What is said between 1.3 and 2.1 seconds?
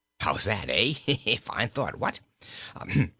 Fine thought,